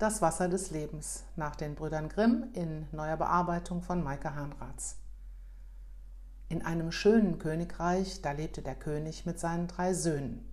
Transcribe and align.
Das 0.00 0.22
Wasser 0.22 0.48
des 0.48 0.70
Lebens 0.70 1.24
nach 1.36 1.54
den 1.54 1.74
Brüdern 1.74 2.08
Grimm 2.08 2.44
in 2.54 2.86
neuer 2.90 3.18
Bearbeitung 3.18 3.82
von 3.82 4.02
Maike 4.02 4.34
Hahnratz. 4.34 4.96
In 6.48 6.64
einem 6.64 6.90
schönen 6.90 7.38
Königreich, 7.38 8.22
da 8.22 8.32
lebte 8.32 8.62
der 8.62 8.76
König 8.76 9.26
mit 9.26 9.38
seinen 9.38 9.68
drei 9.68 9.92
Söhnen. 9.92 10.48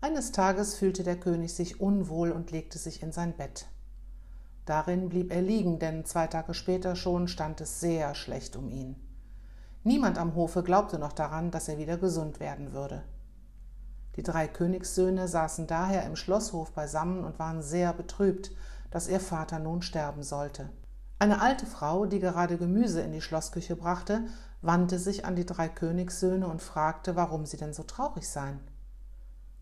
Eines 0.00 0.30
Tages 0.30 0.76
fühlte 0.76 1.02
der 1.02 1.18
König 1.18 1.54
sich 1.54 1.80
unwohl 1.80 2.30
und 2.30 2.52
legte 2.52 2.78
sich 2.78 3.02
in 3.02 3.10
sein 3.10 3.36
Bett. 3.36 3.66
Darin 4.64 5.08
blieb 5.08 5.32
er 5.32 5.42
liegen, 5.42 5.80
denn 5.80 6.04
zwei 6.04 6.28
Tage 6.28 6.54
später 6.54 6.94
schon 6.94 7.26
stand 7.26 7.60
es 7.60 7.80
sehr 7.80 8.14
schlecht 8.14 8.54
um 8.54 8.68
ihn. 8.68 8.94
Niemand 9.82 10.18
am 10.18 10.36
Hofe 10.36 10.62
glaubte 10.62 11.00
noch 11.00 11.14
daran, 11.14 11.50
dass 11.50 11.66
er 11.66 11.78
wieder 11.78 11.98
gesund 11.98 12.38
werden 12.38 12.72
würde. 12.72 13.02
Die 14.16 14.22
drei 14.22 14.46
Königssöhne 14.46 15.26
saßen 15.26 15.66
daher 15.66 16.04
im 16.04 16.16
Schlosshof 16.16 16.72
beisammen 16.72 17.24
und 17.24 17.38
waren 17.38 17.62
sehr 17.62 17.92
betrübt, 17.92 18.50
dass 18.90 19.08
ihr 19.08 19.20
Vater 19.20 19.58
nun 19.58 19.82
sterben 19.82 20.22
sollte. 20.22 20.68
Eine 21.18 21.40
alte 21.40 21.66
Frau, 21.66 22.04
die 22.04 22.18
gerade 22.18 22.58
Gemüse 22.58 23.00
in 23.00 23.12
die 23.12 23.20
Schlossküche 23.20 23.76
brachte, 23.76 24.26
wandte 24.60 24.98
sich 24.98 25.24
an 25.24 25.36
die 25.36 25.46
drei 25.46 25.68
Königssöhne 25.68 26.46
und 26.46 26.60
fragte, 26.60 27.16
warum 27.16 27.46
sie 27.46 27.56
denn 27.56 27.72
so 27.72 27.84
traurig 27.84 28.28
seien. 28.28 28.60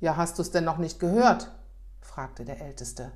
Ja, 0.01 0.17
hast 0.17 0.39
du's 0.39 0.51
denn 0.51 0.65
noch 0.65 0.79
nicht 0.79 0.99
gehört? 0.99 1.53
fragte 2.01 2.45
der 2.45 2.61
Älteste. 2.61 3.13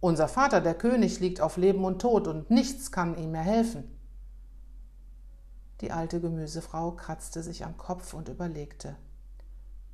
Unser 0.00 0.28
Vater, 0.28 0.60
der 0.60 0.74
König, 0.74 1.20
liegt 1.20 1.40
auf 1.40 1.56
Leben 1.56 1.84
und 1.84 2.00
Tod, 2.00 2.28
und 2.28 2.50
nichts 2.50 2.92
kann 2.92 3.16
ihm 3.16 3.32
mehr 3.32 3.42
helfen. 3.42 3.84
Die 5.80 5.92
alte 5.92 6.20
Gemüsefrau 6.20 6.92
kratzte 6.92 7.42
sich 7.42 7.64
am 7.64 7.76
Kopf 7.76 8.14
und 8.14 8.28
überlegte. 8.28 8.96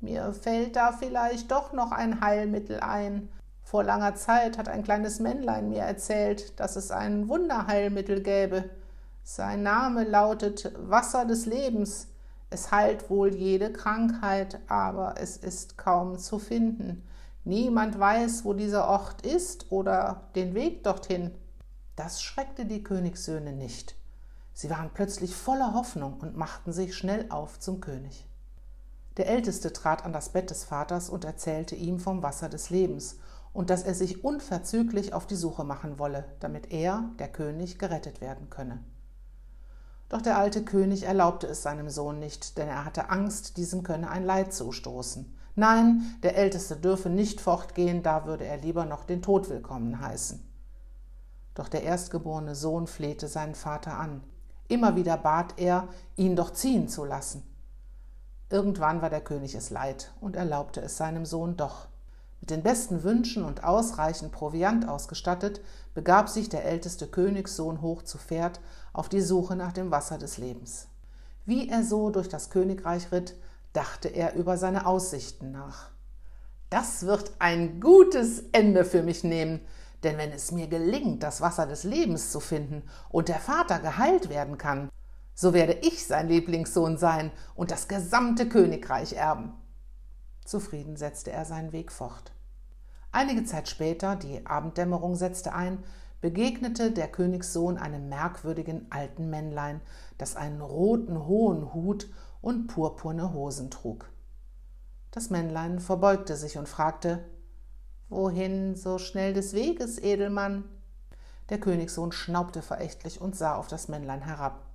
Mir 0.03 0.33
fällt 0.33 0.75
da 0.75 0.91
vielleicht 0.91 1.49
doch 1.49 1.71
noch 1.71 1.93
ein 1.93 2.19
Heilmittel 2.19 2.81
ein. 2.81 3.29
Vor 3.63 3.85
langer 3.85 4.15
Zeit 4.15 4.57
hat 4.57 4.67
ein 4.67 4.83
kleines 4.83 5.21
Männlein 5.21 5.69
mir 5.69 5.83
erzählt, 5.83 6.59
dass 6.59 6.75
es 6.75 6.91
ein 6.91 7.29
Wunderheilmittel 7.29 8.21
gäbe. 8.21 8.69
Sein 9.23 9.63
Name 9.63 10.03
lautet 10.03 10.73
Wasser 10.77 11.23
des 11.23 11.45
Lebens. 11.45 12.09
Es 12.49 12.69
heilt 12.69 13.09
wohl 13.09 13.33
jede 13.33 13.71
Krankheit, 13.71 14.59
aber 14.67 15.15
es 15.19 15.37
ist 15.37 15.77
kaum 15.77 16.19
zu 16.19 16.37
finden. 16.37 17.07
Niemand 17.45 17.97
weiß, 17.97 18.43
wo 18.43 18.51
dieser 18.51 18.89
Ort 18.89 19.25
ist 19.25 19.71
oder 19.71 20.23
den 20.35 20.53
Weg 20.53 20.83
dorthin. 20.83 21.31
Das 21.95 22.21
schreckte 22.21 22.65
die 22.65 22.83
Königssöhne 22.83 23.53
nicht. 23.53 23.95
Sie 24.53 24.69
waren 24.69 24.91
plötzlich 24.93 25.33
voller 25.33 25.73
Hoffnung 25.73 26.19
und 26.19 26.35
machten 26.35 26.73
sich 26.73 26.93
schnell 26.93 27.27
auf 27.29 27.57
zum 27.57 27.79
König. 27.79 28.27
Der 29.17 29.27
Älteste 29.27 29.71
trat 29.73 30.05
an 30.05 30.13
das 30.13 30.29
Bett 30.29 30.49
des 30.49 30.63
Vaters 30.63 31.09
und 31.09 31.23
erzählte 31.23 31.75
ihm 31.75 31.99
vom 31.99 32.23
Wasser 32.23 32.49
des 32.49 32.69
Lebens 32.71 33.19
und 33.53 33.69
dass 33.69 33.83
er 33.83 33.93
sich 33.93 34.23
unverzüglich 34.23 35.13
auf 35.13 35.27
die 35.27 35.35
Suche 35.35 35.63
machen 35.63 35.99
wolle, 35.99 36.25
damit 36.39 36.71
er, 36.71 37.11
der 37.19 37.27
König, 37.27 37.77
gerettet 37.77 38.21
werden 38.21 38.49
könne. 38.49 38.83
Doch 40.09 40.21
der 40.21 40.37
alte 40.37 40.63
König 40.63 41.03
erlaubte 41.03 41.47
es 41.47 41.61
seinem 41.61 41.89
Sohn 41.89 42.19
nicht, 42.19 42.57
denn 42.57 42.67
er 42.67 42.85
hatte 42.85 43.09
Angst, 43.09 43.57
diesem 43.57 43.83
könne 43.83 44.09
ein 44.09 44.23
Leid 44.23 44.53
zustoßen. 44.53 45.35
Nein, 45.55 46.01
der 46.23 46.35
Älteste 46.35 46.75
dürfe 46.75 47.09
nicht 47.09 47.39
fortgehen, 47.39 48.01
da 48.01 48.25
würde 48.25 48.45
er 48.45 48.57
lieber 48.57 48.85
noch 48.85 49.05
den 49.05 49.21
Tod 49.21 49.49
willkommen 49.49 50.01
heißen. 50.01 50.43
Doch 51.53 51.69
der 51.69 51.83
erstgeborene 51.83 52.55
Sohn 52.55 52.87
flehte 52.87 53.27
seinen 53.27 53.53
Vater 53.53 53.99
an. 53.99 54.23
Immer 54.67 54.95
wieder 54.95 55.17
bat 55.17 55.53
er, 55.57 55.87
ihn 56.15 56.35
doch 56.35 56.53
ziehen 56.53 56.87
zu 56.87 57.05
lassen. 57.05 57.43
Irgendwann 58.53 59.01
war 59.01 59.09
der 59.09 59.21
König 59.21 59.55
es 59.55 59.71
leid 59.71 60.11
und 60.21 60.35
erlaubte 60.35 60.79
es 60.79 60.95
seinem 60.95 61.25
Sohn 61.25 61.57
doch. 61.57 61.87
Mit 62.39 62.51
den 62.51 62.61
besten 62.61 63.01
Wünschen 63.01 63.43
und 63.43 63.63
ausreichend 63.63 64.31
Proviant 64.31 64.87
ausgestattet, 64.87 65.59
begab 65.95 66.29
sich 66.29 66.49
der 66.49 66.63
älteste 66.63 67.07
Königssohn 67.07 67.81
hoch 67.81 68.03
zu 68.03 68.19
Pferd 68.19 68.59
auf 68.93 69.09
die 69.09 69.21
Suche 69.21 69.55
nach 69.55 69.73
dem 69.73 69.89
Wasser 69.89 70.19
des 70.19 70.37
Lebens. 70.37 70.85
Wie 71.47 71.67
er 71.67 71.83
so 71.83 72.11
durch 72.11 72.29
das 72.29 72.51
Königreich 72.51 73.11
ritt, 73.11 73.33
dachte 73.73 74.09
er 74.09 74.35
über 74.35 74.55
seine 74.55 74.85
Aussichten 74.85 75.51
nach. 75.51 75.89
Das 76.69 77.07
wird 77.07 77.31
ein 77.39 77.81
gutes 77.81 78.43
Ende 78.51 78.85
für 78.85 79.01
mich 79.01 79.23
nehmen, 79.23 79.61
denn 80.03 80.19
wenn 80.19 80.31
es 80.31 80.51
mir 80.51 80.67
gelingt, 80.67 81.23
das 81.23 81.41
Wasser 81.41 81.65
des 81.65 81.85
Lebens 81.85 82.31
zu 82.31 82.39
finden 82.39 82.83
und 83.09 83.29
der 83.29 83.39
Vater 83.39 83.79
geheilt 83.79 84.29
werden 84.29 84.59
kann, 84.59 84.91
so 85.35 85.53
werde 85.53 85.73
ich 85.81 86.05
sein 86.05 86.27
Lieblingssohn 86.27 86.97
sein 86.97 87.31
und 87.55 87.71
das 87.71 87.87
gesamte 87.87 88.47
Königreich 88.47 89.13
erben. 89.13 89.53
Zufrieden 90.45 90.97
setzte 90.97 91.31
er 91.31 91.45
seinen 91.45 91.71
Weg 91.71 91.91
fort. 91.91 92.33
Einige 93.11 93.43
Zeit 93.43 93.69
später, 93.69 94.15
die 94.15 94.45
Abenddämmerung 94.45 95.15
setzte 95.15 95.53
ein, 95.53 95.83
begegnete 96.21 96.91
der 96.91 97.07
Königssohn 97.09 97.77
einem 97.77 98.09
merkwürdigen 98.09 98.87
alten 98.89 99.29
Männlein, 99.29 99.81
das 100.17 100.35
einen 100.35 100.61
roten 100.61 101.25
hohen 101.25 101.73
Hut 101.73 102.09
und 102.41 102.67
purpurne 102.67 103.33
Hosen 103.33 103.69
trug. 103.69 104.09
Das 105.11 105.29
Männlein 105.29 105.79
verbeugte 105.79 106.35
sich 106.35 106.57
und 106.57 106.67
fragte 106.67 107.23
Wohin 108.09 108.75
so 108.75 108.99
schnell 108.99 109.33
des 109.33 109.53
Weges, 109.53 110.01
Edelmann? 110.01 110.63
Der 111.49 111.59
Königssohn 111.59 112.11
schnaubte 112.11 112.61
verächtlich 112.61 113.19
und 113.21 113.35
sah 113.35 113.55
auf 113.55 113.67
das 113.67 113.87
Männlein 113.87 114.21
herab. 114.21 114.72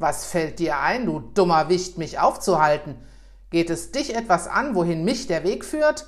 Was 0.00 0.24
fällt 0.24 0.60
dir 0.60 0.80
ein, 0.80 1.04
du 1.04 1.20
dummer 1.20 1.68
Wicht, 1.68 1.98
mich 1.98 2.18
aufzuhalten? 2.18 2.96
Geht 3.50 3.68
es 3.68 3.92
dich 3.92 4.16
etwas 4.16 4.48
an, 4.48 4.74
wohin 4.74 5.04
mich 5.04 5.26
der 5.26 5.44
Weg 5.44 5.62
führt? 5.62 6.06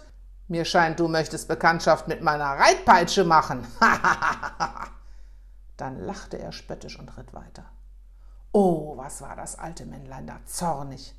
Mir 0.48 0.64
scheint, 0.64 0.98
du 0.98 1.08
möchtest 1.08 1.46
Bekanntschaft 1.46 2.08
mit 2.08 2.22
meiner 2.22 2.46
Reitpeitsche 2.46 3.24
machen. 3.24 3.66
Dann 5.76 6.00
lachte 6.00 6.38
er 6.38 6.52
spöttisch 6.52 6.98
und 6.98 7.14
ritt 7.18 7.34
weiter. 7.34 7.66
Oh, 8.52 8.96
was 8.96 9.20
war 9.20 9.36
das 9.36 9.58
alte 9.58 9.84
Männlein 9.84 10.26
da 10.26 10.38
zornig! 10.46 11.14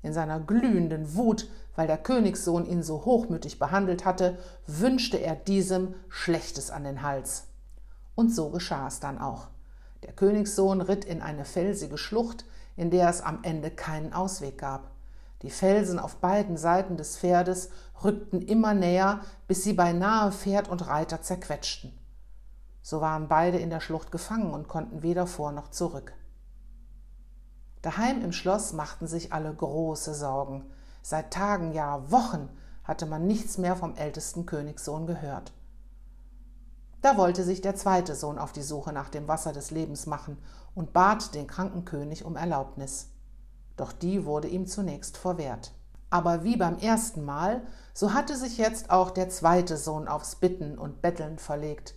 In 0.00 0.14
seiner 0.14 0.40
glühenden 0.40 1.16
Wut, 1.16 1.50
weil 1.74 1.86
der 1.86 1.98
Königssohn 1.98 2.64
ihn 2.64 2.82
so 2.82 3.04
hochmütig 3.04 3.58
behandelt 3.58 4.06
hatte, 4.06 4.38
wünschte 4.66 5.18
er 5.18 5.36
diesem 5.36 5.94
Schlechtes 6.08 6.70
an 6.70 6.84
den 6.84 7.02
Hals. 7.02 7.48
Und 8.14 8.34
so 8.34 8.48
geschah 8.48 8.86
es 8.86 9.00
dann 9.00 9.18
auch. 9.18 9.48
Der 10.06 10.14
Königssohn 10.14 10.80
ritt 10.80 11.04
in 11.04 11.20
eine 11.20 11.44
felsige 11.44 11.98
Schlucht, 11.98 12.44
in 12.76 12.90
der 12.90 13.10
es 13.10 13.20
am 13.20 13.40
Ende 13.42 13.70
keinen 13.70 14.12
Ausweg 14.12 14.56
gab. 14.56 14.92
Die 15.42 15.50
Felsen 15.50 15.98
auf 15.98 16.16
beiden 16.16 16.56
Seiten 16.56 16.96
des 16.96 17.18
Pferdes 17.18 17.70
rückten 18.04 18.40
immer 18.40 18.72
näher, 18.72 19.20
bis 19.48 19.64
sie 19.64 19.72
beinahe 19.72 20.30
Pferd 20.30 20.68
und 20.68 20.86
Reiter 20.86 21.22
zerquetschten. 21.22 21.92
So 22.82 23.00
waren 23.00 23.26
beide 23.26 23.58
in 23.58 23.68
der 23.68 23.80
Schlucht 23.80 24.12
gefangen 24.12 24.54
und 24.54 24.68
konnten 24.68 25.02
weder 25.02 25.26
vor 25.26 25.50
noch 25.50 25.72
zurück. 25.72 26.12
Daheim 27.82 28.22
im 28.22 28.32
Schloss 28.32 28.72
machten 28.72 29.08
sich 29.08 29.32
alle 29.32 29.52
große 29.52 30.14
Sorgen. 30.14 30.70
Seit 31.02 31.32
Tagen, 31.32 31.72
ja 31.72 32.10
Wochen 32.10 32.48
hatte 32.84 33.06
man 33.06 33.26
nichts 33.26 33.58
mehr 33.58 33.74
vom 33.74 33.96
ältesten 33.96 34.46
Königssohn 34.46 35.06
gehört. 35.06 35.52
Da 37.06 37.16
wollte 37.16 37.44
sich 37.44 37.60
der 37.60 37.76
zweite 37.76 38.16
Sohn 38.16 38.36
auf 38.36 38.50
die 38.50 38.64
Suche 38.64 38.92
nach 38.92 39.08
dem 39.10 39.28
Wasser 39.28 39.52
des 39.52 39.70
Lebens 39.70 40.06
machen 40.06 40.38
und 40.74 40.92
bat 40.92 41.36
den 41.36 41.46
kranken 41.46 41.84
König 41.84 42.24
um 42.24 42.34
Erlaubnis. 42.34 43.10
Doch 43.76 43.92
die 43.92 44.24
wurde 44.24 44.48
ihm 44.48 44.66
zunächst 44.66 45.16
verwehrt. 45.16 45.70
Aber 46.10 46.42
wie 46.42 46.56
beim 46.56 46.78
ersten 46.78 47.24
Mal, 47.24 47.64
so 47.94 48.12
hatte 48.12 48.36
sich 48.36 48.58
jetzt 48.58 48.90
auch 48.90 49.12
der 49.12 49.28
zweite 49.28 49.76
Sohn 49.76 50.08
aufs 50.08 50.34
Bitten 50.34 50.76
und 50.76 51.00
Betteln 51.00 51.38
verlegt, 51.38 51.94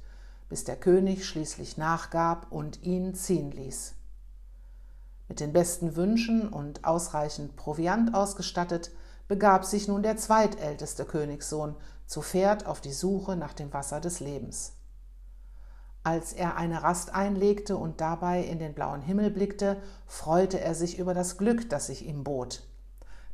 bis 0.47 0.63
der 0.63 0.75
König 0.75 1.25
schließlich 1.25 1.75
nachgab 1.75 2.45
und 2.51 2.83
ihn 2.83 3.15
ziehen 3.15 3.49
ließ. 3.49 3.95
Mit 5.27 5.39
den 5.39 5.53
besten 5.53 5.95
Wünschen 5.95 6.47
und 6.47 6.85
ausreichend 6.85 7.55
Proviant 7.55 8.13
ausgestattet, 8.13 8.91
begab 9.27 9.65
sich 9.65 9.87
nun 9.87 10.03
der 10.03 10.17
zweitälteste 10.17 11.03
Königssohn 11.03 11.75
zu 12.05 12.21
Pferd 12.21 12.67
auf 12.67 12.79
die 12.79 12.93
Suche 12.93 13.35
nach 13.35 13.53
dem 13.53 13.73
Wasser 13.73 14.01
des 14.01 14.19
Lebens. 14.19 14.73
Als 16.03 16.33
er 16.33 16.55
eine 16.55 16.83
Rast 16.83 17.13
einlegte 17.13 17.75
und 17.77 18.01
dabei 18.01 18.41
in 18.43 18.59
den 18.59 18.73
blauen 18.73 19.01
Himmel 19.01 19.29
blickte, 19.29 19.81
freute 20.05 20.59
er 20.59 20.73
sich 20.73 20.97
über 20.97 21.13
das 21.13 21.37
Glück, 21.37 21.69
das 21.69 21.87
sich 21.87 22.05
ihm 22.05 22.23
bot. 22.23 22.63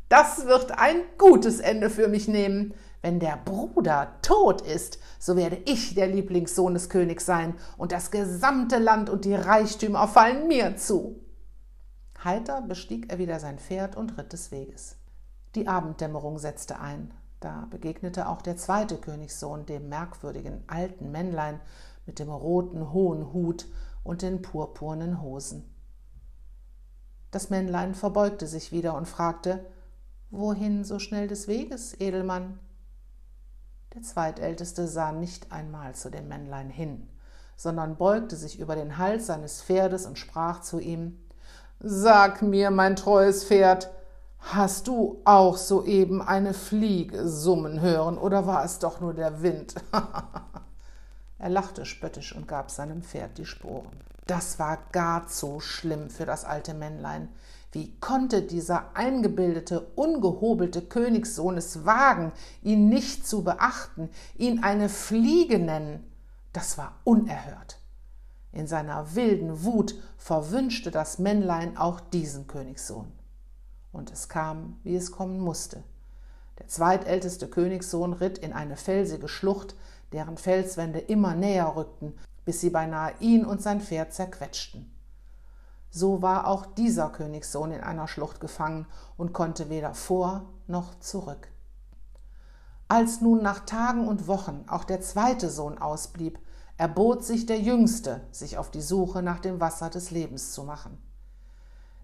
Das 0.09 0.45
wird 0.45 0.77
ein 0.77 0.97
gutes 1.17 1.59
Ende 1.59 1.89
für 1.89 2.07
mich 2.07 2.27
nehmen. 2.27 2.73
Wenn 3.01 3.19
der 3.19 3.37
Bruder 3.37 4.13
tot 4.23 4.61
ist, 4.61 4.99
so 5.19 5.35
werde 5.35 5.61
ich 5.65 5.93
der 5.93 6.07
Lieblingssohn 6.07 6.73
des 6.73 6.89
Königs 6.89 7.25
sein, 7.25 7.53
und 7.77 7.91
das 7.91 8.09
gesamte 8.09 8.79
Land 8.79 9.11
und 9.11 9.25
die 9.25 9.35
Reichtümer 9.35 10.07
fallen 10.07 10.47
mir 10.47 10.75
zu. 10.75 11.19
Heiter 12.23 12.61
bestieg 12.61 13.11
er 13.11 13.19
wieder 13.19 13.39
sein 13.39 13.59
Pferd 13.59 13.95
und 13.95 14.17
ritt 14.17 14.33
des 14.33 14.51
Weges. 14.51 14.97
Die 15.53 15.67
Abenddämmerung 15.67 16.39
setzte 16.39 16.79
ein. 16.79 17.13
Da 17.39 17.67
begegnete 17.69 18.27
auch 18.27 18.41
der 18.41 18.57
zweite 18.57 18.97
Königssohn 18.97 19.67
dem 19.67 19.87
merkwürdigen 19.87 20.63
alten 20.65 21.11
Männlein, 21.11 21.59
mit 22.05 22.19
dem 22.19 22.29
roten 22.29 22.91
hohen 22.91 23.33
Hut 23.33 23.67
und 24.03 24.21
den 24.21 24.41
purpurnen 24.41 25.21
Hosen. 25.21 25.69
Das 27.31 27.49
Männlein 27.49 27.95
verbeugte 27.95 28.47
sich 28.47 28.71
wieder 28.71 28.95
und 28.95 29.07
fragte 29.07 29.65
Wohin 30.31 30.83
so 30.83 30.99
schnell 30.99 31.27
des 31.27 31.47
Weges, 31.47 31.99
Edelmann? 31.99 32.59
Der 33.93 34.01
Zweitälteste 34.01 34.87
sah 34.87 35.11
nicht 35.11 35.51
einmal 35.51 35.95
zu 35.95 36.09
dem 36.09 36.27
Männlein 36.27 36.69
hin, 36.69 37.09
sondern 37.55 37.97
beugte 37.97 38.35
sich 38.35 38.59
über 38.59 38.75
den 38.75 38.97
Hals 38.97 39.27
seines 39.27 39.61
Pferdes 39.61 40.05
und 40.05 40.17
sprach 40.19 40.61
zu 40.61 40.79
ihm 40.79 41.19
Sag 41.79 42.41
mir, 42.41 42.71
mein 42.71 42.95
treues 42.95 43.43
Pferd, 43.43 43.91
hast 44.39 44.87
du 44.87 45.21
auch 45.25 45.57
soeben 45.57 46.21
eine 46.21 46.53
Fliege 46.53 47.27
summen 47.27 47.81
hören, 47.81 48.17
oder 48.17 48.47
war 48.47 48.63
es 48.63 48.79
doch 48.79 49.01
nur 49.01 49.13
der 49.13 49.41
Wind? 49.41 49.75
er 51.37 51.49
lachte 51.49 51.85
spöttisch 51.85 52.35
und 52.35 52.47
gab 52.47 52.71
seinem 52.71 53.01
Pferd 53.03 53.37
die 53.37 53.45
Sporen. 53.45 53.99
Das 54.27 54.57
war 54.57 54.77
gar 54.91 55.27
zu 55.27 55.59
schlimm 55.59 56.09
für 56.09 56.25
das 56.25 56.45
alte 56.45 56.73
Männlein. 56.73 57.29
Wie 57.71 57.93
konnte 57.99 58.41
dieser 58.41 58.95
eingebildete, 58.95 59.81
ungehobelte 59.95 60.81
Königssohn 60.81 61.57
es 61.57 61.85
wagen, 61.85 62.31
ihn 62.63 62.87
nicht 62.87 63.27
zu 63.27 63.43
beachten, 63.43 64.09
ihn 64.37 64.63
eine 64.63 64.87
Fliege 64.87 65.59
nennen? 65.59 66.09
Das 66.53 66.77
war 66.77 66.99
unerhört. 67.03 67.79
In 68.53 68.67
seiner 68.67 69.13
wilden 69.15 69.65
Wut 69.65 69.95
verwünschte 70.17 70.89
das 70.89 71.19
Männlein 71.19 71.75
auch 71.75 71.99
diesen 71.99 72.47
Königssohn. 72.47 73.11
Und 73.91 74.11
es 74.11 74.29
kam, 74.29 74.79
wie 74.83 74.95
es 74.95 75.11
kommen 75.11 75.39
musste. 75.39 75.83
Der 76.59 76.67
zweitälteste 76.67 77.49
Königssohn 77.49 78.13
ritt 78.13 78.37
in 78.37 78.53
eine 78.53 78.77
felsige 78.77 79.27
Schlucht, 79.27 79.75
deren 80.15 80.37
Felswände 80.37 80.97
immer 80.97 81.35
näher 81.35 81.75
rückten, 81.75 82.17
bis 82.43 82.61
sie 82.61 82.71
beinahe 82.71 83.13
ihn 83.19 83.45
und 83.45 83.61
sein 83.61 83.81
Pferd 83.81 84.13
zerquetschten 84.13 84.95
so 85.95 86.21
war 86.21 86.47
auch 86.47 86.65
dieser 86.65 87.09
Königssohn 87.09 87.71
in 87.71 87.79
einer 87.79 88.09
Schlucht 88.09 88.41
gefangen 88.41 88.85
und 89.15 89.31
konnte 89.31 89.69
weder 89.69 89.93
vor 89.93 90.43
noch 90.67 90.99
zurück. 90.99 91.47
Als 92.89 93.21
nun 93.21 93.41
nach 93.41 93.61
Tagen 93.65 94.05
und 94.05 94.27
Wochen 94.27 94.65
auch 94.67 94.83
der 94.83 94.99
zweite 94.99 95.49
Sohn 95.49 95.77
ausblieb, 95.77 96.37
erbot 96.75 97.23
sich 97.23 97.45
der 97.45 97.61
Jüngste, 97.61 98.19
sich 98.31 98.57
auf 98.57 98.71
die 98.71 98.81
Suche 98.81 99.21
nach 99.21 99.39
dem 99.39 99.61
Wasser 99.61 99.89
des 99.89 100.11
Lebens 100.11 100.51
zu 100.51 100.65
machen. 100.65 100.97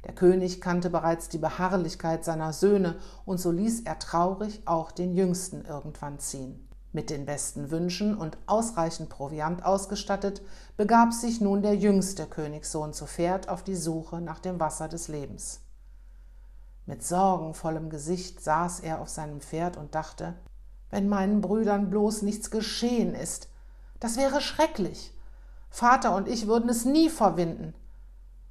Der 0.05 0.15
König 0.15 0.61
kannte 0.61 0.89
bereits 0.89 1.27
die 1.27 1.37
Beharrlichkeit 1.37 2.23
seiner 2.23 2.53
Söhne, 2.53 2.95
und 3.25 3.41
so 3.41 3.51
ließ 3.51 3.81
er 3.81 3.99
traurig 3.99 4.61
auch 4.65 4.93
den 4.93 5.15
Jüngsten 5.15 5.65
irgendwann 5.65 6.17
ziehen. 6.17 6.65
Mit 6.93 7.09
den 7.09 7.25
besten 7.25 7.71
Wünschen 7.71 8.17
und 8.17 8.37
ausreichend 8.47 9.09
Proviant 9.09 9.63
ausgestattet, 9.63 10.41
begab 10.75 11.13
sich 11.13 11.39
nun 11.39 11.61
der 11.61 11.75
jüngste 11.75 12.25
Königssohn 12.25 12.91
zu 12.93 13.05
Pferd 13.05 13.47
auf 13.47 13.63
die 13.63 13.75
Suche 13.77 14.19
nach 14.19 14.39
dem 14.39 14.59
Wasser 14.59 14.89
des 14.89 15.07
Lebens. 15.07 15.61
Mit 16.85 17.03
sorgenvollem 17.03 17.89
Gesicht 17.89 18.41
saß 18.41 18.81
er 18.81 18.99
auf 18.99 19.07
seinem 19.07 19.39
Pferd 19.39 19.77
und 19.77 19.95
dachte, 19.95 20.35
wenn 20.89 21.07
meinen 21.07 21.39
Brüdern 21.39 21.89
bloß 21.89 22.23
nichts 22.23 22.51
geschehen 22.51 23.15
ist, 23.15 23.47
das 24.01 24.17
wäre 24.17 24.41
schrecklich. 24.41 25.13
Vater 25.69 26.13
und 26.15 26.27
ich 26.27 26.47
würden 26.47 26.69
es 26.69 26.83
nie 26.83 27.09
verwinden. 27.09 27.73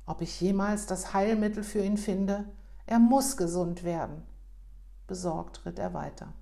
Ob 0.06 0.22
ich 0.22 0.40
jemals 0.40 0.86
das 0.86 1.12
Heilmittel 1.12 1.62
für 1.62 1.82
ihn 1.82 1.98
finde, 1.98 2.46
er 2.86 2.98
muss 2.98 3.36
gesund 3.36 3.84
werden. 3.84 4.22
Besorgt 5.06 5.66
ritt 5.66 5.78
er 5.78 5.92
weiter. 5.92 6.32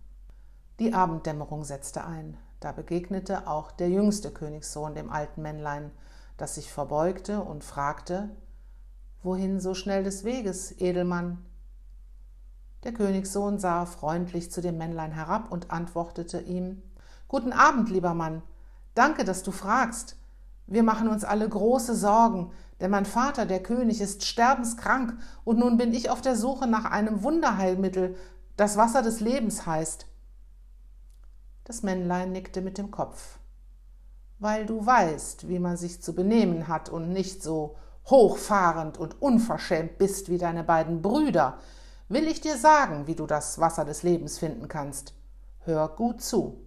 Die 0.79 0.95
Abenddämmerung 0.95 1.65
setzte 1.65 2.05
ein. 2.05 2.37
Da 2.61 2.71
begegnete 2.71 3.49
auch 3.49 3.73
der 3.73 3.89
jüngste 3.89 4.31
Königssohn 4.31 4.95
dem 4.95 5.11
alten 5.11 5.43
Männlein, 5.43 5.91
das 6.37 6.55
sich 6.55 6.73
verbeugte 6.73 7.43
und 7.43 7.65
fragte 7.65 8.31
Wohin 9.25 9.59
so 9.59 9.75
schnell 9.75 10.05
des 10.05 10.23
Weges, 10.23 10.73
Edelmann? 10.81 11.45
Der 12.85 12.93
Königssohn 12.93 13.59
sah 13.59 13.87
freundlich 13.87 14.53
zu 14.53 14.61
dem 14.61 14.79
Männlein 14.79 15.11
herab 15.11 15.51
und 15.51 15.73
antwortete 15.73 16.41
ihm 16.41 16.81
Guten 17.27 17.53
Abend, 17.53 17.91
lieber 17.91 18.15
Mann. 18.15 18.43
Danke, 18.95 19.25
dass 19.25 19.43
du 19.43 19.51
fragst. 19.51 20.17
Wir 20.69 20.85
machen 20.85 21.09
uns 21.09 21.25
alle 21.25 21.49
große 21.49 21.97
Sorgen, 21.97 22.53
denn 22.81 22.93
mein 22.93 23.05
Vater, 23.05 23.47
der 23.47 23.63
König, 23.63 24.01
ist 24.01 24.25
sterbenskrank, 24.25 25.19
und 25.45 25.59
nun 25.59 25.77
bin 25.77 25.93
ich 25.93 26.11
auf 26.11 26.21
der 26.21 26.37
Suche 26.37 26.69
nach 26.69 26.85
einem 26.85 27.25
Wunderheilmittel, 27.25 28.17
das 28.57 28.77
Wasser 28.77 29.03
des 29.03 29.21
Lebens 29.21 29.67
heißt. 29.67 30.08
Das 31.69 31.83
Männlein 31.83 32.33
nickte 32.33 32.63
mit 32.63 32.79
dem 32.79 32.91
Kopf. 32.91 33.39
Weil 34.39 34.65
du 34.65 34.87
weißt, 34.87 35.51
wie 35.51 35.59
man 35.59 35.77
sich 35.77 36.01
zu 36.01 36.15
benehmen 36.15 36.67
hat 36.67 36.89
und 36.89 37.13
nicht 37.13 37.43
so 37.43 37.77
hochfahrend 38.07 38.97
und 38.97 39.21
unverschämt 39.21 39.99
bist 39.99 40.31
wie 40.31 40.39
deine 40.39 40.65
beiden 40.65 41.03
Brüder, 41.03 41.59
will 42.09 42.27
ich 42.27 42.41
dir 42.41 42.57
sagen, 42.57 43.07
wie 43.07 43.15
du 43.15 43.27
das 43.27 43.59
Wasser 43.59 43.85
des 43.85 44.03
Lebens 44.03 44.39
finden 44.39 44.69
kannst. 44.69 45.13
Hör 45.59 45.89
gut 45.89 46.23
zu. 46.23 46.65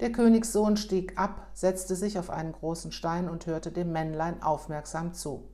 Der 0.00 0.12
Königssohn 0.12 0.78
stieg 0.78 1.18
ab, 1.20 1.48
setzte 1.52 1.94
sich 1.94 2.18
auf 2.18 2.30
einen 2.30 2.52
großen 2.52 2.90
Stein 2.90 3.28
und 3.28 3.44
hörte 3.44 3.70
dem 3.70 3.92
Männlein 3.92 4.42
aufmerksam 4.42 5.12
zu. 5.12 5.50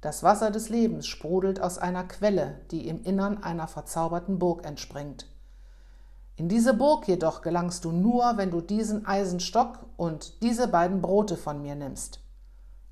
Das 0.00 0.22
Wasser 0.22 0.50
des 0.50 0.70
Lebens 0.70 1.06
sprudelt 1.06 1.60
aus 1.60 1.76
einer 1.76 2.04
Quelle, 2.04 2.64
die 2.70 2.88
im 2.88 3.02
Innern 3.02 3.42
einer 3.42 3.68
verzauberten 3.68 4.38
Burg 4.38 4.64
entspringt. 4.64 5.28
In 6.38 6.50
diese 6.50 6.74
Burg 6.74 7.08
jedoch 7.08 7.40
gelangst 7.40 7.86
du 7.86 7.92
nur, 7.92 8.36
wenn 8.36 8.50
du 8.50 8.60
diesen 8.60 9.06
Eisenstock 9.06 9.78
und 9.96 10.42
diese 10.42 10.68
beiden 10.68 11.00
Brote 11.00 11.38
von 11.38 11.62
mir 11.62 11.74
nimmst. 11.74 12.20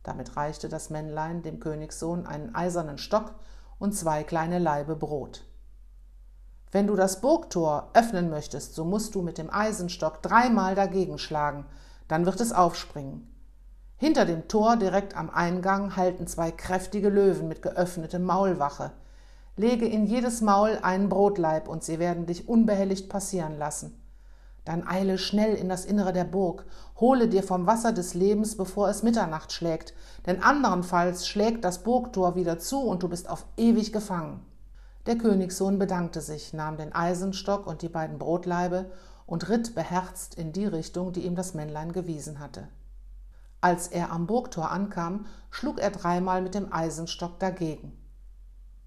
Damit 0.02 0.36
reichte 0.36 0.70
das 0.70 0.88
Männlein 0.88 1.42
dem 1.42 1.60
Königssohn 1.60 2.26
einen 2.26 2.54
eisernen 2.54 2.96
Stock 2.96 3.34
und 3.78 3.94
zwei 3.94 4.24
kleine 4.24 4.58
Laibe 4.58 4.96
Brot. 4.96 5.44
Wenn 6.72 6.86
du 6.86 6.96
das 6.96 7.20
Burgtor 7.20 7.90
öffnen 7.92 8.30
möchtest, 8.30 8.74
so 8.74 8.84
musst 8.84 9.14
du 9.14 9.20
mit 9.20 9.36
dem 9.36 9.50
Eisenstock 9.50 10.22
dreimal 10.22 10.74
dagegen 10.74 11.18
schlagen, 11.18 11.66
dann 12.08 12.24
wird 12.24 12.40
es 12.40 12.52
aufspringen. 12.52 13.30
Hinter 13.96 14.24
dem 14.24 14.48
Tor 14.48 14.76
direkt 14.76 15.16
am 15.16 15.30
Eingang 15.30 15.96
halten 15.96 16.26
zwei 16.26 16.50
kräftige 16.50 17.10
Löwen 17.10 17.46
mit 17.46 17.62
geöffnetem 17.62 18.24
Maulwache. 18.24 18.90
Lege 19.56 19.86
in 19.86 20.06
jedes 20.06 20.40
Maul 20.40 20.78
einen 20.82 21.08
Brotleib, 21.08 21.68
und 21.68 21.84
sie 21.84 21.98
werden 21.98 22.26
dich 22.26 22.48
unbehelligt 22.48 23.08
passieren 23.08 23.56
lassen. 23.56 24.00
Dann 24.64 24.86
eile 24.86 25.18
schnell 25.18 25.54
in 25.54 25.68
das 25.68 25.84
Innere 25.84 26.12
der 26.12 26.24
Burg, 26.24 26.64
hole 26.98 27.28
dir 27.28 27.42
vom 27.42 27.66
Wasser 27.66 27.92
des 27.92 28.14
Lebens, 28.14 28.56
bevor 28.56 28.88
es 28.88 29.02
Mitternacht 29.02 29.52
schlägt, 29.52 29.94
denn 30.26 30.42
anderenfalls 30.42 31.28
schlägt 31.28 31.64
das 31.64 31.82
Burgtor 31.84 32.34
wieder 32.34 32.58
zu 32.58 32.80
und 32.80 33.02
du 33.02 33.08
bist 33.08 33.28
auf 33.28 33.44
ewig 33.56 33.92
gefangen. 33.92 34.44
Der 35.06 35.18
Königssohn 35.18 35.78
bedankte 35.78 36.22
sich, 36.22 36.54
nahm 36.54 36.78
den 36.78 36.94
Eisenstock 36.94 37.66
und 37.66 37.82
die 37.82 37.90
beiden 37.90 38.18
Brotlaibe 38.18 38.90
und 39.26 39.48
ritt 39.50 39.74
beherzt 39.74 40.34
in 40.34 40.52
die 40.52 40.66
Richtung, 40.66 41.12
die 41.12 41.26
ihm 41.26 41.36
das 41.36 41.54
Männlein 41.54 41.92
gewiesen 41.92 42.40
hatte. 42.40 42.68
Als 43.60 43.88
er 43.88 44.10
am 44.10 44.26
Burgtor 44.26 44.70
ankam, 44.70 45.26
schlug 45.50 45.78
er 45.78 45.90
dreimal 45.90 46.42
mit 46.42 46.54
dem 46.54 46.72
Eisenstock 46.72 47.38
dagegen. 47.38 47.98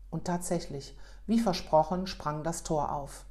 Und 0.10 0.26
tatsächlich, 0.26 0.98
wie 1.26 1.40
versprochen, 1.40 2.08
sprang 2.08 2.44
das 2.44 2.64
Tor 2.64 2.94
auf. 2.94 3.26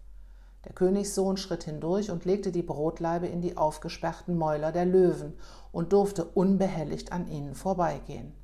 Der 0.66 0.72
Königssohn 0.72 1.36
schritt 1.36 1.64
hindurch 1.64 2.10
und 2.10 2.24
legte 2.24 2.50
die 2.50 2.62
Brotlaibe 2.62 3.28
in 3.28 3.40
die 3.40 3.56
aufgesperrten 3.56 4.36
Mäuler 4.36 4.72
der 4.72 4.84
Löwen 4.84 5.38
und 5.70 5.92
durfte 5.92 6.24
unbehelligt 6.24 7.12
an 7.12 7.28
ihnen 7.28 7.54
vorbeigehen. 7.54 8.34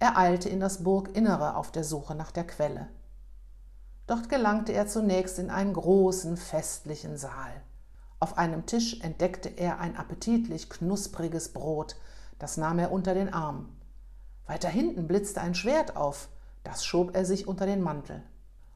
Er 0.00 0.18
eilte 0.18 0.48
in 0.48 0.60
das 0.60 0.82
Burginnere 0.82 1.56
auf 1.56 1.70
der 1.70 1.84
Suche 1.84 2.14
nach 2.14 2.32
der 2.32 2.46
Quelle. 2.46 2.88
Dort 4.06 4.28
gelangte 4.28 4.72
er 4.72 4.88
zunächst 4.88 5.38
in 5.38 5.50
einen 5.50 5.72
großen, 5.72 6.36
festlichen 6.36 7.16
Saal. 7.16 7.62
Auf 8.18 8.36
einem 8.36 8.66
Tisch 8.66 9.00
entdeckte 9.00 9.48
er 9.50 9.78
ein 9.78 9.96
appetitlich 9.96 10.68
knuspriges 10.68 11.52
Brot, 11.52 11.96
das 12.38 12.56
nahm 12.56 12.78
er 12.80 12.90
unter 12.90 13.14
den 13.14 13.32
Arm. 13.32 13.68
Weiter 14.46 14.68
hinten 14.68 15.06
blitzte 15.06 15.40
ein 15.42 15.54
Schwert 15.54 15.96
auf, 15.96 16.28
das 16.64 16.84
schob 16.84 17.16
er 17.16 17.24
sich 17.24 17.48
unter 17.48 17.66
den 17.66 17.82
Mantel. 17.82 18.22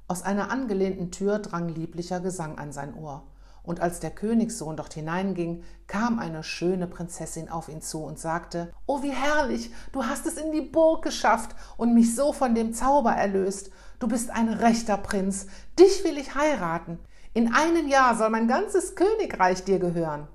Aus 0.07 0.23
einer 0.23 0.51
angelehnten 0.51 1.11
Tür 1.11 1.39
drang 1.39 1.69
lieblicher 1.69 2.21
Gesang 2.21 2.59
an 2.59 2.73
sein 2.73 2.95
Ohr. 2.95 3.25
Und 3.63 3.81
als 3.81 3.99
der 3.99 4.11
Königssohn 4.11 4.77
dort 4.77 4.93
hineinging, 4.93 5.65
kam 5.87 6.19
eine 6.19 6.43
schöne 6.43 6.87
Prinzessin 6.87 7.49
auf 7.49 7.71
ihn 7.71 7.81
zu 7.81 8.05
und 8.05 8.19
sagte: 8.19 8.71
Oh, 8.85 9.03
wie 9.03 9.13
herrlich! 9.13 9.73
Du 9.93 10.05
hast 10.05 10.27
es 10.27 10.37
in 10.37 10.53
die 10.53 10.61
Burg 10.61 11.03
geschafft 11.03 11.57
und 11.79 11.95
mich 11.95 12.15
so 12.15 12.35
von 12.35 12.55
dem 12.55 12.75
Zauber 12.75 13.13
erlöst. 13.13 13.71
Du 13.99 14.09
bist 14.09 14.31
ein 14.31 14.51
rechter 14.51 14.99
Prinz. 14.99 15.47
Dich 15.79 16.05
will 16.05 16.19
ich 16.19 16.35
heiraten. 16.35 16.99
In 17.33 17.55
einem 17.55 17.89
Jahr 17.89 18.17
soll 18.17 18.29
mein 18.29 18.49
ganzes 18.49 18.95
Königreich 18.97 19.65
dir 19.65 19.79
gehören. 19.79 20.29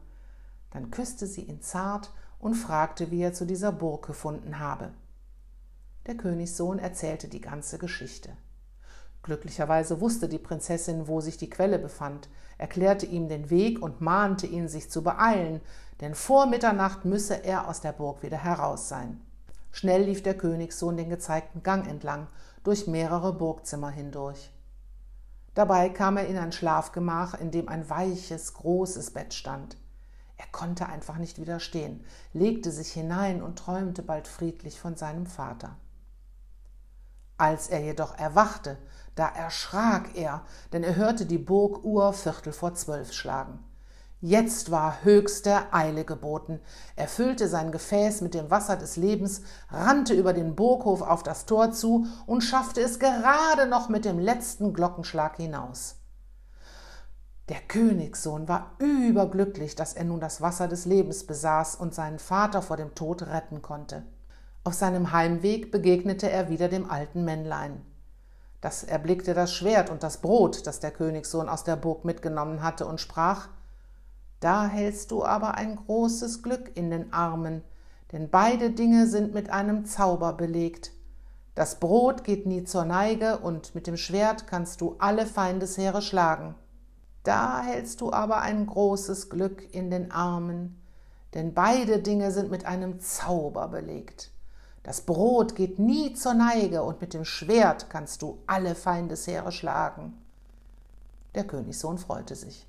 Dann 0.71 0.89
küsste 0.89 1.27
sie 1.27 1.41
ihn 1.41 1.61
zart 1.61 2.11
und 2.39 2.55
fragte, 2.55 3.11
wie 3.11 3.21
er 3.21 3.33
zu 3.33 3.45
dieser 3.45 3.71
Burg 3.71 4.07
gefunden 4.07 4.59
habe. 4.59 4.91
Der 6.09 6.17
Königssohn 6.17 6.79
erzählte 6.79 7.27
die 7.27 7.39
ganze 7.39 7.77
Geschichte. 7.77 8.31
Glücklicherweise 9.21 10.01
wusste 10.01 10.27
die 10.27 10.39
Prinzessin, 10.39 11.07
wo 11.07 11.21
sich 11.21 11.37
die 11.37 11.51
Quelle 11.51 11.77
befand, 11.77 12.29
erklärte 12.57 13.05
ihm 13.05 13.27
den 13.27 13.51
Weg 13.51 13.79
und 13.79 14.01
mahnte 14.01 14.47
ihn, 14.47 14.67
sich 14.67 14.89
zu 14.89 15.03
beeilen, 15.03 15.61
denn 16.01 16.15
vor 16.15 16.47
Mitternacht 16.47 17.05
müsse 17.05 17.43
er 17.43 17.67
aus 17.67 17.81
der 17.81 17.91
Burg 17.91 18.23
wieder 18.23 18.43
heraus 18.43 18.89
sein. 18.89 19.21
Schnell 19.71 20.01
lief 20.01 20.23
der 20.23 20.35
Königssohn 20.35 20.97
den 20.97 21.11
gezeigten 21.11 21.61
Gang 21.61 21.87
entlang, 21.87 22.25
durch 22.63 22.87
mehrere 22.87 23.31
Burgzimmer 23.31 23.91
hindurch. 23.91 24.51
Dabei 25.53 25.89
kam 25.89 26.17
er 26.17 26.25
in 26.25 26.39
ein 26.39 26.53
Schlafgemach, 26.53 27.39
in 27.39 27.51
dem 27.51 27.69
ein 27.69 27.87
weiches, 27.87 28.55
großes 28.55 29.11
Bett 29.11 29.35
stand. 29.35 29.77
Er 30.37 30.47
konnte 30.51 30.87
einfach 30.87 31.19
nicht 31.19 31.39
widerstehen, 31.39 32.03
legte 32.33 32.71
sich 32.71 32.93
hinein 32.93 33.43
und 33.43 33.59
träumte 33.59 34.01
bald 34.01 34.27
friedlich 34.27 34.79
von 34.79 34.95
seinem 34.95 35.27
Vater. 35.27 35.77
Als 37.39 37.69
er 37.69 37.79
jedoch 37.79 38.17
erwachte, 38.17 38.77
da 39.15 39.29
erschrak 39.29 40.09
er, 40.15 40.41
denn 40.73 40.83
er 40.83 40.97
hörte 40.97 41.25
die 41.25 41.37
Burguhr 41.37 42.11
Viertel 42.11 42.51
vor 42.51 42.73
zwölf 42.73 43.13
schlagen. 43.13 43.63
Jetzt 44.19 44.71
war 44.71 45.05
höchste 45.05 45.73
Eile 45.73 46.03
geboten. 46.03 46.59
Er 46.97 47.07
füllte 47.07 47.47
sein 47.47 47.71
Gefäß 47.71 48.19
mit 48.19 48.33
dem 48.33 48.51
Wasser 48.51 48.75
des 48.75 48.97
Lebens, 48.97 49.43
rannte 49.69 50.13
über 50.15 50.33
den 50.33 50.57
Burghof 50.57 51.01
auf 51.01 51.23
das 51.23 51.45
Tor 51.45 51.71
zu 51.71 52.07
und 52.25 52.41
schaffte 52.41 52.81
es 52.81 52.99
gerade 52.99 53.67
noch 53.67 53.87
mit 53.87 54.03
dem 54.03 54.19
letzten 54.19 54.73
Glockenschlag 54.73 55.37
hinaus. 55.37 55.95
Der 57.47 57.61
Königssohn 57.61 58.49
war 58.49 58.75
überglücklich, 58.79 59.77
dass 59.77 59.93
er 59.93 60.03
nun 60.03 60.19
das 60.19 60.41
Wasser 60.41 60.67
des 60.67 60.83
Lebens 60.83 61.25
besaß 61.25 61.75
und 61.77 61.95
seinen 61.95 62.19
Vater 62.19 62.61
vor 62.61 62.75
dem 62.75 62.95
Tod 62.95 63.21
retten 63.21 63.61
konnte. 63.61 64.03
Auf 64.69 64.75
seinem 64.75 65.11
Heimweg 65.11 65.71
begegnete 65.71 66.29
er 66.29 66.47
wieder 66.47 66.67
dem 66.67 66.91
alten 66.91 67.25
Männlein. 67.25 67.81
Das 68.61 68.83
erblickte 68.83 69.33
das 69.33 69.51
Schwert 69.51 69.89
und 69.89 70.03
das 70.03 70.17
Brot, 70.17 70.67
das 70.67 70.79
der 70.79 70.91
Königssohn 70.91 71.49
aus 71.49 71.63
der 71.63 71.75
Burg 71.75 72.05
mitgenommen 72.05 72.61
hatte, 72.61 72.85
und 72.85 73.01
sprach 73.01 73.47
da 74.39 74.67
hältst 74.67 75.09
du 75.09 75.25
aber 75.25 75.55
ein 75.55 75.75
großes 75.75 76.43
Glück 76.43 76.77
in 76.77 76.91
den 76.91 77.11
Armen, 77.11 77.63
denn 78.11 78.29
beide 78.29 78.69
Dinge 78.69 79.07
sind 79.07 79.33
mit 79.33 79.49
einem 79.49 79.85
Zauber 79.85 80.33
belegt. 80.33 80.91
Das 81.55 81.79
Brot 81.79 82.23
geht 82.23 82.45
nie 82.45 82.63
zur 82.63 82.85
Neige, 82.85 83.39
und 83.39 83.73
mit 83.73 83.87
dem 83.87 83.97
Schwert 83.97 84.45
kannst 84.45 84.81
du 84.81 84.97
alle 84.99 85.25
Feindesheere 85.25 86.03
schlagen. 86.03 86.53
Da 87.23 87.63
hältst 87.63 88.01
du 88.01 88.13
aber 88.13 88.41
ein 88.41 88.67
großes 88.67 89.31
Glück 89.31 89.73
in 89.73 89.89
den 89.89 90.11
Armen, 90.11 90.79
denn 91.33 91.55
beide 91.55 91.97
Dinge 91.97 92.29
sind 92.29 92.51
mit 92.51 92.67
einem 92.67 92.99
Zauber 92.99 93.67
belegt. 93.69 94.31
Das 94.89 95.01
Brot 95.01 95.53
geht 95.55 95.77
nie 95.77 96.15
zur 96.15 96.33
Neige, 96.33 96.81
und 96.81 96.99
mit 96.99 97.13
dem 97.13 97.23
Schwert 97.23 97.91
kannst 97.91 98.23
du 98.23 98.39
alle 98.47 98.73
Feindesheere 98.73 99.51
schlagen. 99.51 100.17
Der 101.35 101.45
Königssohn 101.45 101.99
freute 101.99 102.35
sich 102.35 102.65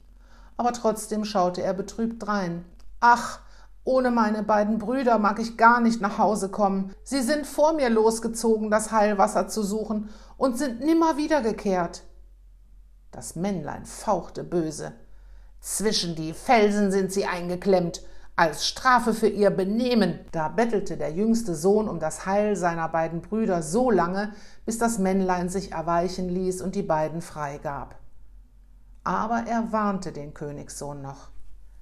aber 0.60 0.74
trotzdem 0.74 1.24
schaute 1.24 1.62
er 1.62 1.72
betrübt 1.72 2.22
drein. 2.22 2.66
Ach, 3.00 3.40
ohne 3.82 4.10
meine 4.10 4.42
beiden 4.42 4.76
Brüder 4.76 5.18
mag 5.18 5.38
ich 5.38 5.56
gar 5.56 5.80
nicht 5.80 6.02
nach 6.02 6.18
Hause 6.18 6.50
kommen. 6.50 6.94
Sie 7.02 7.22
sind 7.22 7.46
vor 7.46 7.72
mir 7.72 7.88
losgezogen, 7.88 8.70
das 8.70 8.92
Heilwasser 8.92 9.48
zu 9.48 9.62
suchen, 9.62 10.10
und 10.36 10.58
sind 10.58 10.80
nimmer 10.80 11.16
wiedergekehrt. 11.16 12.02
Das 13.10 13.36
Männlein 13.36 13.86
fauchte 13.86 14.44
böse. 14.44 14.92
Zwischen 15.60 16.14
die 16.14 16.34
Felsen 16.34 16.92
sind 16.92 17.10
sie 17.10 17.24
eingeklemmt, 17.24 18.02
als 18.40 18.66
Strafe 18.66 19.14
für 19.14 19.28
ihr 19.28 19.50
Benehmen. 19.50 20.18
Da 20.32 20.48
bettelte 20.48 20.96
der 20.96 21.12
jüngste 21.12 21.54
Sohn 21.54 21.88
um 21.88 22.00
das 22.00 22.26
Heil 22.26 22.56
seiner 22.56 22.88
beiden 22.88 23.20
Brüder 23.20 23.62
so 23.62 23.90
lange, 23.90 24.32
bis 24.66 24.78
das 24.78 24.98
Männlein 24.98 25.48
sich 25.48 25.72
erweichen 25.72 26.28
ließ 26.28 26.62
und 26.62 26.74
die 26.74 26.82
beiden 26.82 27.22
freigab 27.22 28.00
aber 29.04 29.44
er 29.46 29.72
warnte 29.72 30.12
den 30.12 30.34
Königssohn 30.34 31.02
noch. 31.02 31.30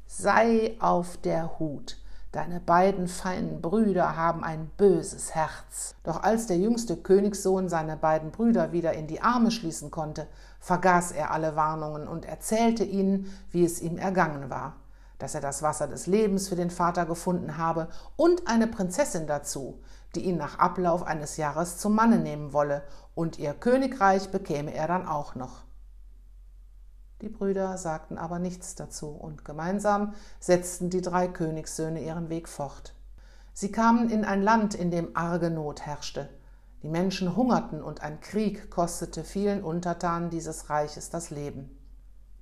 Sei 0.07 0.77
auf 0.81 1.17
der 1.19 1.59
Hut, 1.59 1.99
deine 2.33 2.61
beiden 2.61 3.09
feinen 3.09 3.61
Brüder 3.61 4.17
haben 4.17 4.45
ein 4.45 4.71
böses 4.77 5.35
Herz. 5.35 5.95
Doch 6.05 6.23
als 6.23 6.47
der 6.47 6.59
jüngste 6.59 6.97
Königssohn 6.97 7.69
seine 7.69 7.97
beiden 7.97 8.31
Brüder 8.31 8.73
wieder 8.73 8.95
in 8.95 9.07
die 9.07 9.21
Arme 9.21 9.51
schließen 9.51 9.91
konnte, 9.91 10.27
vergaß 10.61 11.13
er 11.13 11.33
alle 11.33 11.57
Warnungen 11.57 12.09
und 12.09 12.25
erzählte 12.25 12.85
ihnen, 12.85 13.27
wie 13.51 13.65
es 13.65 13.83
ihm 13.83 13.99
ergangen 13.99 14.49
war, 14.49 14.77
dass 15.19 15.35
er 15.35 15.41
das 15.41 15.63
Wasser 15.63 15.89
des 15.89 16.07
Lebens 16.07 16.49
für 16.49 16.57
den 16.57 16.71
Vater 16.71 17.07
gefunden 17.07 17.59
habe 17.59 17.89
und 18.17 18.49
eine 18.49 18.67
Prinzessin 18.67 19.27
dazu, 19.27 19.83
die 20.15 20.25
ihn 20.25 20.37
nach 20.37 20.59
Ablauf 20.59 21.03
eines 21.03 21.37
Jahres 21.37 21.79
zum 21.79 21.95
Manne 21.95 22.19
nehmen 22.19 22.53
wolle, 22.53 22.83
und 23.15 23.39
ihr 23.39 23.53
Königreich 23.53 24.31
bekäme 24.31 24.73
er 24.73 24.87
dann 24.87 25.07
auch 25.07 25.35
noch. 25.35 25.65
Die 27.21 27.29
Brüder 27.29 27.77
sagten 27.79 28.17
aber 28.17 28.39
nichts 28.39 28.77
dazu, 28.77 29.09
und 29.09 29.45
gemeinsam 29.45 30.15
setzten 30.39 30.89
die 30.89 31.03
drei 31.03 31.27
Königssöhne 31.27 32.01
ihren 32.01 32.29
Weg 32.29 32.49
fort. 32.49 32.95
Sie 33.53 33.73
kamen 33.73 34.09
in 34.09 34.25
ein 34.25 34.41
Land, 34.41 34.77
in 34.77 34.93
dem 34.93 35.17
arge 35.17 35.51
Not 35.51 35.81
herrschte. 35.81 36.29
Die 36.85 36.89
Menschen 36.89 37.35
hungerten, 37.35 37.83
und 37.83 38.03
ein 38.03 38.21
Krieg 38.21 38.71
kostete 38.71 39.25
vielen 39.25 39.65
Untertanen 39.65 40.31
dieses 40.31 40.71
Reiches 40.71 41.11
das 41.11 41.31
Leben. 41.31 41.78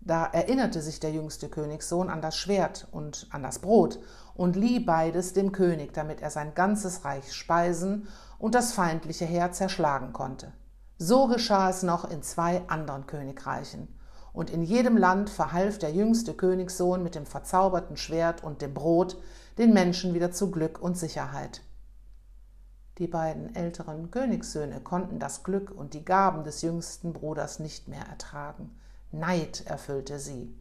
Da 0.07 0.25
erinnerte 0.25 0.83
sich 0.83 1.01
der 1.01 1.11
jüngste 1.11 1.49
Königssohn 1.49 2.11
an 2.11 2.23
das 2.23 2.37
Schwert 2.37 2.87
und 2.93 3.27
an 3.33 3.43
das 3.43 3.59
Brot 3.59 3.99
und 4.37 4.55
lieh 4.55 4.79
beides 4.79 5.33
dem 5.33 5.51
König, 5.51 5.93
damit 5.95 6.23
er 6.23 6.31
sein 6.31 6.55
ganzes 6.55 7.05
Reich 7.05 7.33
speisen 7.33 8.07
und 8.39 8.55
das 8.55 8.73
feindliche 8.73 9.25
Heer 9.25 9.51
zerschlagen 9.51 10.13
konnte. 10.13 10.53
So 10.97 11.27
geschah 11.27 11.71
es 11.71 11.83
noch 11.83 12.09
in 12.09 12.23
zwei 12.23 12.63
anderen 12.69 13.09
Königreichen 13.09 13.89
und 14.33 14.49
in 14.49 14.63
jedem 14.63 14.97
Land 14.97 15.29
verhalf 15.29 15.79
der 15.79 15.91
jüngste 15.91 16.35
Königssohn 16.35 17.03
mit 17.03 17.17
dem 17.17 17.27
verzauberten 17.27 17.97
Schwert 17.97 18.45
und 18.45 18.63
dem 18.63 18.75
Brot 18.75 19.21
den 19.59 19.75
Menschen 19.75 20.15
wieder 20.15 20.31
zu 20.31 20.53
Glück 20.53 20.81
und 20.81 20.97
Sicherheit. 20.97 21.63
Die 22.99 23.09
beiden 23.09 23.57
älteren 23.57 24.13
Königssöhne 24.13 24.81
konnten 24.81 25.19
das 25.19 25.43
Glück 25.43 25.73
und 25.73 25.95
die 25.95 26.05
Gaben 26.05 26.45
des 26.45 26.63
jüngsten 26.63 27.13
Bruders 27.13 27.59
nicht 27.59 27.89
mehr 27.89 28.07
ertragen. 28.07 28.71
Neid 29.13 29.67
erfüllte 29.67 30.19
sie. 30.19 30.55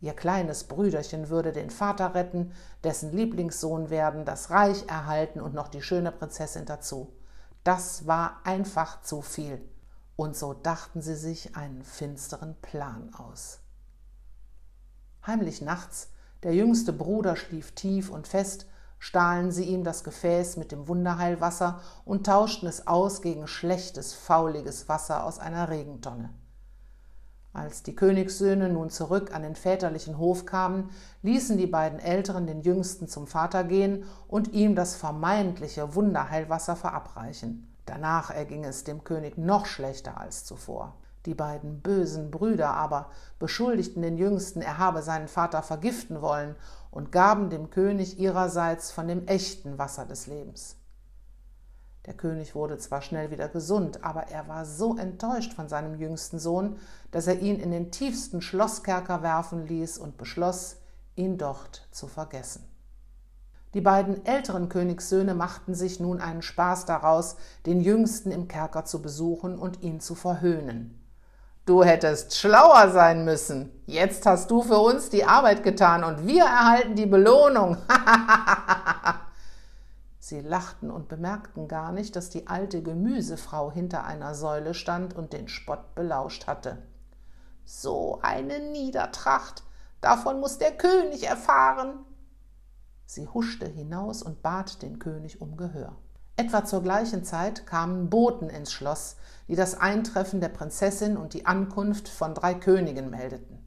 Ihr 0.00 0.12
kleines 0.12 0.64
Brüderchen 0.64 1.28
würde 1.30 1.52
den 1.52 1.70
Vater 1.70 2.14
retten, 2.14 2.52
dessen 2.82 3.12
Lieblingssohn 3.12 3.88
werden, 3.88 4.24
das 4.24 4.50
Reich 4.50 4.86
erhalten 4.88 5.40
und 5.40 5.54
noch 5.54 5.68
die 5.68 5.82
schöne 5.82 6.12
Prinzessin 6.12 6.66
dazu. 6.66 7.12
Das 7.62 8.06
war 8.06 8.40
einfach 8.44 9.00
zu 9.00 9.22
viel 9.22 9.62
und 10.16 10.36
so 10.36 10.52
dachten 10.52 11.00
sie 11.00 11.16
sich 11.16 11.56
einen 11.56 11.82
finsteren 11.82 12.54
Plan 12.60 13.12
aus. 13.14 13.60
Heimlich 15.26 15.62
nachts, 15.62 16.10
der 16.42 16.54
jüngste 16.54 16.92
Bruder 16.92 17.36
schlief 17.36 17.72
tief 17.72 18.10
und 18.10 18.28
fest, 18.28 18.66
stahlen 18.98 19.50
sie 19.50 19.64
ihm 19.64 19.84
das 19.84 20.04
Gefäß 20.04 20.56
mit 20.56 20.72
dem 20.72 20.86
Wunderheilwasser 20.88 21.80
und 22.04 22.26
tauschten 22.26 22.68
es 22.68 22.86
aus 22.86 23.22
gegen 23.22 23.46
schlechtes, 23.46 24.12
fauliges 24.12 24.88
Wasser 24.88 25.24
aus 25.24 25.38
einer 25.38 25.68
Regentonne. 25.68 26.30
Als 27.54 27.84
die 27.84 27.94
Königssöhne 27.94 28.68
nun 28.68 28.90
zurück 28.90 29.32
an 29.32 29.42
den 29.42 29.54
väterlichen 29.54 30.18
Hof 30.18 30.44
kamen, 30.44 30.90
ließen 31.22 31.56
die 31.56 31.68
beiden 31.68 32.00
Älteren 32.00 32.48
den 32.48 32.62
Jüngsten 32.62 33.06
zum 33.06 33.28
Vater 33.28 33.62
gehen 33.62 34.02
und 34.26 34.52
ihm 34.52 34.74
das 34.74 34.96
vermeintliche 34.96 35.94
Wunderheilwasser 35.94 36.74
verabreichen. 36.74 37.72
Danach 37.86 38.30
erging 38.30 38.64
es 38.64 38.82
dem 38.82 39.04
König 39.04 39.38
noch 39.38 39.66
schlechter 39.66 40.18
als 40.20 40.44
zuvor. 40.44 40.96
Die 41.26 41.34
beiden 41.34 41.80
bösen 41.80 42.32
Brüder 42.32 42.74
aber 42.74 43.10
beschuldigten 43.38 44.02
den 44.02 44.18
Jüngsten, 44.18 44.60
er 44.60 44.78
habe 44.78 45.02
seinen 45.02 45.28
Vater 45.28 45.62
vergiften 45.62 46.22
wollen 46.22 46.56
und 46.90 47.12
gaben 47.12 47.50
dem 47.50 47.70
König 47.70 48.18
ihrerseits 48.18 48.90
von 48.90 49.06
dem 49.06 49.28
echten 49.28 49.78
Wasser 49.78 50.06
des 50.06 50.26
Lebens. 50.26 50.76
Der 52.06 52.14
König 52.14 52.54
wurde 52.54 52.76
zwar 52.76 53.00
schnell 53.00 53.30
wieder 53.30 53.48
gesund, 53.48 54.04
aber 54.04 54.28
er 54.28 54.46
war 54.46 54.66
so 54.66 54.96
enttäuscht 54.96 55.54
von 55.54 55.68
seinem 55.68 55.98
jüngsten 55.98 56.38
Sohn, 56.38 56.76
dass 57.10 57.26
er 57.26 57.40
ihn 57.40 57.58
in 57.58 57.70
den 57.70 57.90
tiefsten 57.90 58.42
Schlosskerker 58.42 59.22
werfen 59.22 59.66
ließ 59.66 59.96
und 59.98 60.18
beschloss, 60.18 60.76
ihn 61.16 61.38
dort 61.38 61.88
zu 61.90 62.06
vergessen. 62.06 62.68
Die 63.72 63.80
beiden 63.80 64.24
älteren 64.24 64.68
Königssöhne 64.68 65.34
machten 65.34 65.74
sich 65.74 65.98
nun 65.98 66.20
einen 66.20 66.42
Spaß 66.42 66.84
daraus, 66.84 67.36
den 67.66 67.80
Jüngsten 67.80 68.30
im 68.30 68.48
Kerker 68.48 68.84
zu 68.84 69.00
besuchen 69.00 69.58
und 69.58 69.82
ihn 69.82 70.00
zu 70.00 70.14
verhöhnen. 70.14 71.00
Du 71.66 71.82
hättest 71.82 72.36
schlauer 72.36 72.90
sein 72.90 73.24
müssen. 73.24 73.72
Jetzt 73.86 74.26
hast 74.26 74.50
du 74.50 74.62
für 74.62 74.78
uns 74.78 75.08
die 75.08 75.24
Arbeit 75.24 75.64
getan 75.64 76.04
und 76.04 76.26
wir 76.26 76.44
erhalten 76.44 76.94
die 76.94 77.06
Belohnung. 77.06 77.78
Sie 80.26 80.40
lachten 80.40 80.90
und 80.90 81.08
bemerkten 81.08 81.68
gar 81.68 81.92
nicht, 81.92 82.16
dass 82.16 82.30
die 82.30 82.46
alte 82.46 82.82
Gemüsefrau 82.82 83.70
hinter 83.70 84.04
einer 84.04 84.34
Säule 84.34 84.72
stand 84.72 85.14
und 85.14 85.34
den 85.34 85.48
Spott 85.48 85.94
belauscht 85.94 86.46
hatte. 86.46 86.78
So 87.66 88.20
eine 88.22 88.58
Niedertracht, 88.58 89.64
davon 90.00 90.40
muss 90.40 90.56
der 90.56 90.72
König 90.72 91.24
erfahren, 91.28 92.06
Sie 93.04 93.28
huschte 93.28 93.66
hinaus 93.66 94.22
und 94.22 94.40
bat 94.40 94.80
den 94.80 94.98
König 94.98 95.42
um 95.42 95.58
Gehör. 95.58 95.94
Etwa 96.36 96.64
zur 96.64 96.82
gleichen 96.82 97.22
Zeit 97.22 97.66
kamen 97.66 98.08
Boten 98.08 98.48
ins 98.48 98.72
Schloss, 98.72 99.16
die 99.46 99.56
das 99.56 99.78
Eintreffen 99.78 100.40
der 100.40 100.48
Prinzessin 100.48 101.18
und 101.18 101.34
die 101.34 101.44
Ankunft 101.44 102.08
von 102.08 102.32
drei 102.32 102.54
Königen 102.54 103.10
meldeten. 103.10 103.62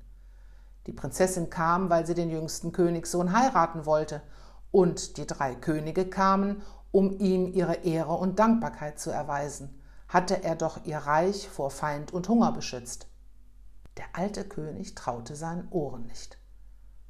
Die 0.88 0.94
Prinzessin 0.94 1.52
kam, 1.52 1.92
weil 1.92 2.08
sie 2.08 2.16
den 2.16 2.32
jüngsten 2.32 2.72
Königssohn 2.72 3.38
heiraten 3.38 3.86
wollte, 3.86 4.24
und 4.72 5.18
die 5.18 5.28
drei 5.28 5.56
Könige 5.56 6.10
kamen, 6.10 6.62
um 6.92 7.20
ihm 7.20 7.48
ihre 7.54 7.84
Ehre 7.84 8.14
und 8.14 8.40
Dankbarkeit 8.40 9.00
zu 9.00 9.12
erweisen, 9.12 9.82
hatte 10.08 10.44
er 10.44 10.56
doch 10.56 10.86
ihr 10.86 10.98
Reich 10.98 11.50
vor 11.50 11.70
Feind 11.70 12.14
und 12.14 12.30
Hunger 12.30 12.52
beschützt. 12.52 13.08
Der 13.98 14.06
alte 14.14 14.44
König 14.44 14.96
traute 14.96 15.36
seinen 15.36 15.68
Ohren 15.70 16.06
nicht. 16.06 16.38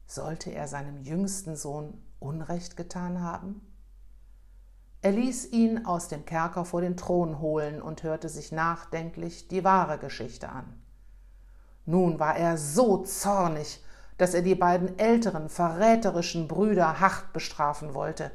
Sollte 0.05 0.51
er 0.51 0.67
seinem 0.67 1.01
jüngsten 1.03 1.55
Sohn 1.55 2.01
Unrecht 2.19 2.77
getan 2.77 3.21
haben? 3.21 3.61
Er 5.01 5.11
ließ 5.11 5.51
ihn 5.51 5.85
aus 5.85 6.07
dem 6.07 6.25
Kerker 6.25 6.65
vor 6.65 6.81
den 6.81 6.97
Thron 6.97 7.39
holen 7.39 7.81
und 7.81 8.03
hörte 8.03 8.29
sich 8.29 8.51
nachdenklich 8.51 9.47
die 9.47 9.63
wahre 9.63 9.99
Geschichte 9.99 10.49
an. 10.49 10.81
Nun 11.85 12.19
war 12.19 12.35
er 12.35 12.57
so 12.57 13.03
zornig, 13.03 13.83
dass 14.17 14.33
er 14.33 14.41
die 14.41 14.55
beiden 14.55 14.97
älteren 14.97 15.49
verräterischen 15.49 16.47
Brüder 16.47 16.99
hart 16.99 17.33
bestrafen 17.33 17.93
wollte. 17.93 18.31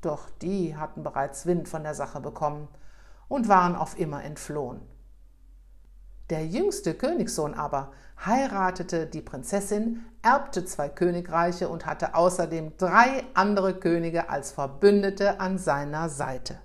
Doch 0.00 0.30
die 0.40 0.76
hatten 0.76 1.02
bereits 1.02 1.46
Wind 1.46 1.68
von 1.68 1.82
der 1.82 1.94
Sache 1.94 2.20
bekommen 2.20 2.68
und 3.28 3.48
waren 3.48 3.76
auf 3.76 3.98
immer 3.98 4.24
entflohen. 4.24 4.80
Der 6.30 6.46
jüngste 6.46 6.94
Königssohn 6.94 7.54
aber 7.54 7.92
heiratete 8.24 9.06
die 9.06 9.20
Prinzessin, 9.20 10.04
erbte 10.22 10.64
zwei 10.64 10.88
Königreiche 10.88 11.68
und 11.68 11.84
hatte 11.84 12.14
außerdem 12.14 12.76
drei 12.78 13.24
andere 13.34 13.74
Könige 13.74 14.30
als 14.30 14.52
Verbündete 14.52 15.40
an 15.40 15.58
seiner 15.58 16.08
Seite. 16.08 16.58